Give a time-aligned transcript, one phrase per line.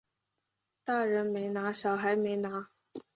[0.83, 2.71] 大人没拿小孩没拿